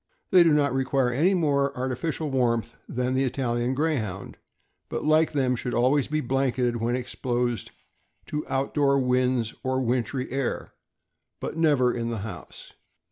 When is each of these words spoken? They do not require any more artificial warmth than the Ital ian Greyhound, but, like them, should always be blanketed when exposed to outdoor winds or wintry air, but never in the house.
They 0.31 0.41
do 0.41 0.51
not 0.51 0.73
require 0.73 1.11
any 1.11 1.35
more 1.35 1.77
artificial 1.77 2.31
warmth 2.31 2.75
than 2.89 3.13
the 3.13 3.23
Ital 3.23 3.55
ian 3.59 3.75
Greyhound, 3.75 4.35
but, 4.89 5.05
like 5.05 5.33
them, 5.33 5.55
should 5.55 5.75
always 5.75 6.07
be 6.07 6.21
blanketed 6.21 6.77
when 6.77 6.95
exposed 6.95 7.69
to 8.25 8.43
outdoor 8.49 8.97
winds 8.99 9.53
or 9.63 9.79
wintry 9.79 10.31
air, 10.31 10.73
but 11.39 11.55
never 11.55 11.93
in 11.93 12.09
the 12.09 12.17
house. 12.25 12.73